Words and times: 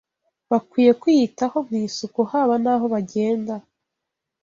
bakwiye 0.51 0.91
kwiyitaho 1.01 1.57
mu 1.67 1.75
isuku 1.87 2.19
haba 2.31 2.55
naho 2.63 2.85
bagenda 2.93 3.55